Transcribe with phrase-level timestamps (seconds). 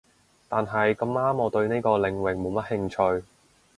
[0.49, 3.25] 但係咁啱我對呢個領域冇乜興趣